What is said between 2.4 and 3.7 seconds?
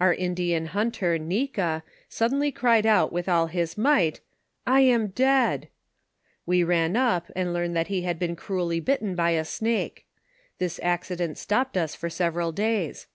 cried out with all